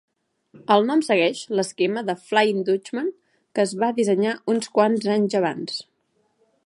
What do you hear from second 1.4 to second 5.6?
l'esquema del Flying Dutchman, que es va dissenyar uns quants anys